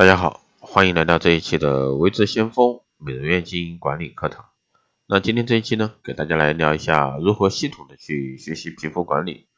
[0.00, 4.46] 大家好，欢迎来到这一期的微知先锋美容院经营管理课堂。
[5.06, 9.48] 那今天这一期呢，给大家来聊一下如何系统的去学习皮肤管理。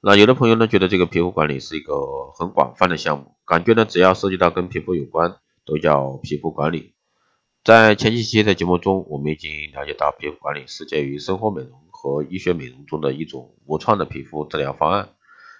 [0.00, 6.94] 那有的朋友呢，觉得这个皮肤管理是一个很广泛的项目，感觉呢，只要涉及到跟皮肤有关，都叫皮肤管理。
[7.64, 15.08] 在前几期的节目中，我们已经了解到，皮肤管理是介于生活美容和医学美容中的一种无创的皮肤治疗方案。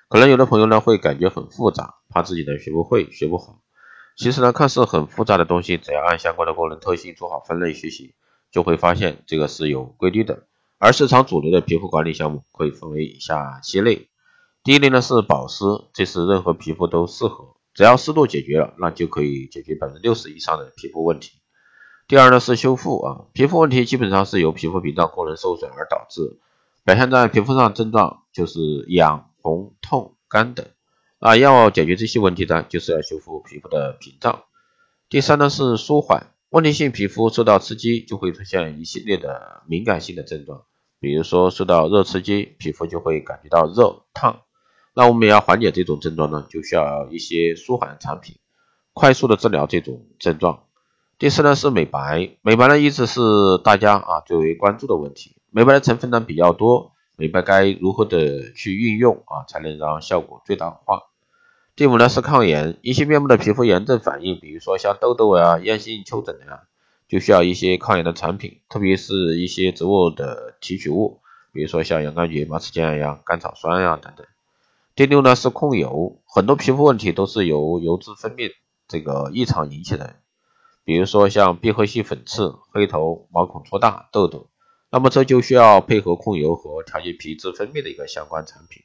[0.08, 3.60] 可能有的朋友呢，会感觉很复杂，怕自己呢学不会、学不好。
[4.20, 8.14] 其实呢，看似很复杂的东西，只要按相关的功能特性做好分类学习，
[8.52, 10.42] 就会发现这个是有规律的。
[10.76, 14.10] 而市场主流的皮肤管理项目可以分为以下七类。
[14.62, 15.64] 第一类呢是保湿，
[15.94, 21.40] 这是任何皮肤都适合，只要湿度解决了，那就可以解决百分之六十以上的皮肤问题。
[22.06, 26.38] 第二呢是修复啊，皮肤问题基本上是由皮肤屏障功能受损而导致，
[26.84, 30.66] 表现在皮肤上症状就是痒、红、痛、干等。
[31.20, 34.44] 啊，要解决这些问题呢，就是要修复皮肤的屏障。
[35.10, 40.62] 第三呢是舒缓，问题性皮肤受到刺激就会出现一系列的敏感性的症状，
[40.98, 44.40] 比如说受到热刺激，皮肤就会感觉到热烫。
[44.94, 48.36] 那我们要缓解这种症状呢，就需要一些舒缓产品，
[48.94, 50.64] 快速的治疗这种症状。
[51.18, 53.20] 第四呢是美白，美白呢一直是
[53.62, 61.02] 大家啊最为关注的问题，美白的成分呢比较多，美白该如何的去运用啊，才能让效果最大化？
[61.80, 66.68] 第五呢是抗炎，一些面部的皮肤炎症反应，比如说像痘痘啊、炎性丘疹啊，
[67.08, 71.22] 就需要一些抗炎的产品，特别是一些植物的提取物，
[71.54, 74.26] 比如说像洋甘菊、马齿苋呀、甘草酸呀等等。
[74.94, 78.52] 第六呢是控油，很多皮肤问题都是由油脂分泌
[78.86, 80.16] 这个异常引起的，
[80.84, 84.50] 比如说像闭合性粉刺、黑头、毛孔粗大、痘痘，
[84.90, 88.82] 那么这就需要配合控油和调节皮脂分泌的一个相关产品。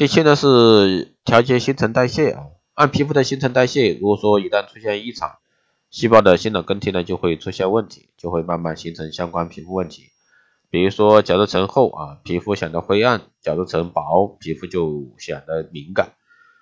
[0.00, 5.36] 第七呢是调节新陈代谢啊，按皮肤的新陈代谢，如果说一旦出现异常，
[5.90, 10.04] 细胞的新的更替呢就会出现问题，就会慢慢形成相关皮肤问题。
[10.70, 16.14] 比如说角质层厚啊，皮肤显得灰暗；角质层薄，皮肤就显得敏感。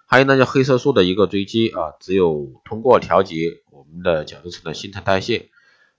[0.09, 3.37] 还有呢，就黑色素的一个堆积啊，只有通过调节
[3.71, 5.49] 我们的角质层的新陈代谢，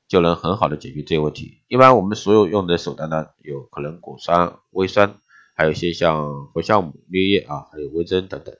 [0.10, 1.62] 就能很好的解决这个问题。
[1.70, 5.16] 一般我们所有用的手段呢，有可能果酸、微酸。
[5.60, 8.56] 还有一些像活酵母、绿叶啊，还有微针等等。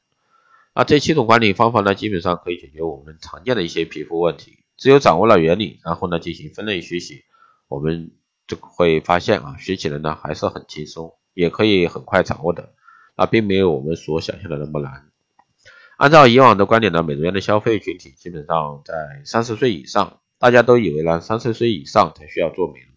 [0.76, 4.60] 那这七种管理方法呢，基本上可以解决我们常见的一些皮肤问题。
[4.76, 7.24] 只有掌握了原理，然后呢进行分类学习，
[7.70, 8.12] 我们
[8.48, 12.74] 就会发现啊，学起来呢还是很轻松，也可以很快掌握的。
[13.16, 15.10] 那并没有我们所想象的那么难。
[15.96, 18.94] 按照以往的观点呢，美容院的消费群体基本上在
[19.24, 22.90] 三十岁以上，大家都以为呢三十岁以上才需要做美容。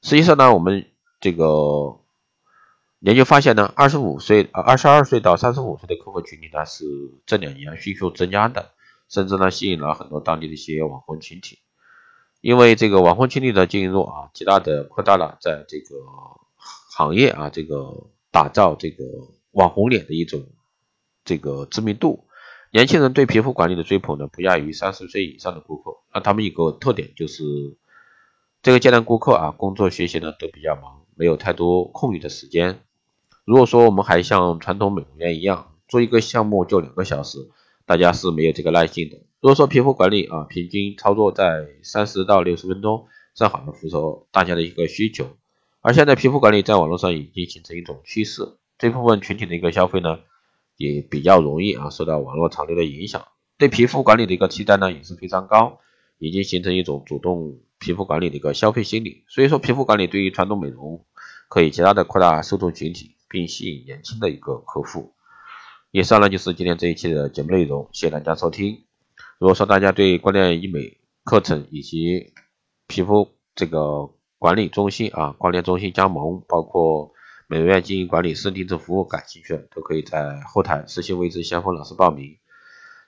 [0.00, 0.86] 实际上呢，我们
[1.20, 2.00] 这个。
[3.04, 6.86] 研究发现呢，二十五岁啊，二十二岁到三十五岁的客户群体呢是
[7.26, 8.70] 这两年迅速增加的，
[9.10, 11.58] 甚至呢吸引了很多当地的一些网红群体。
[12.40, 15.96] 因为这个网红群体的进入啊，极大的扩大了在这个
[16.96, 19.04] 行业啊这个打造这个
[19.50, 20.42] 网红脸的一种
[21.26, 22.24] 这个知名度。
[22.70, 25.98] 年轻人对皮肤管理的追捧呢，不亚于三十岁以上的顾客。
[26.14, 27.44] 那他们一个特点就是，
[28.62, 32.80] 这个阶段顾客啊，工作学习呢都比较忙，没有太多空余的时间。
[33.44, 37.50] 如果说我们还像传统美容院一样做一个项目就两个小时，
[37.84, 39.16] 大家是没有这个耐心的。
[39.40, 45.36] 如果说皮肤管理啊，平均操作在三十到六十分钟，正好能符合大家的一个需求。
[45.82, 50.20] 而现在皮肤管理在网络上已经形成一种趋势，这部分群体的一个消费呢，
[50.78, 53.26] 也比较容易啊受到网络潮流的影响，
[53.58, 55.80] 对皮肤管理的一个期待呢也是非常高，
[56.18, 59.24] 已经形成一种主动皮肤管理的一个消费心理。
[59.28, 61.04] 所以说，皮肤管理对于传统美容
[61.50, 63.13] 可以极大的扩大受众群体。
[63.34, 65.12] 并吸引年轻的一个客户。
[65.90, 68.84] 以上呢就是今天这一期的节目内容，谢谢大家收听。
[69.40, 72.32] 如果说大家对光电医美课程以及
[72.86, 77.12] 皮肤这个管理中心啊、光电中心加盟，包括
[77.48, 82.38] 美容院经营管理师定制服务感兴趣的，都可以在后台私信未知先锋老师报名。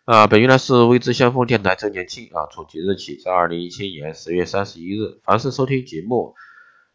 [0.04, 6.34] 啊，本月呢是未知先锋电台周年庆啊，从即日起至二零一七年十月三十一日，凡是收听节目。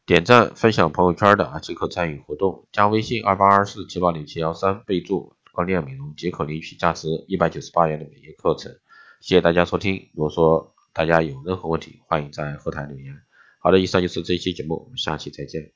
[0.06, 2.68] 点赞分享朋友圈的啊，即可参与活动。
[2.72, 8.72] 加微信二八二四七八零七幺三，备注光电美容，即可领取价值一百九十八元的美业课程。
[9.22, 10.10] 谢谢大家收听。
[10.14, 13.16] 如果说大家有任何问题，欢迎在后台留言。
[13.60, 15.72] 好的，以上就是这一期节目，我们下期再见。